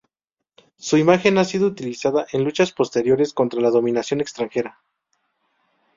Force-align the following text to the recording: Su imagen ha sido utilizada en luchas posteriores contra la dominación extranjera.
Su 0.77 0.97
imagen 0.97 1.37
ha 1.37 1.43
sido 1.45 1.67
utilizada 1.67 2.25
en 2.31 2.43
luchas 2.43 2.71
posteriores 2.71 3.33
contra 3.33 3.61
la 3.61 3.69
dominación 3.69 4.19
extranjera. 4.19 4.79